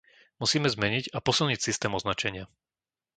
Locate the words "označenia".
1.99-2.45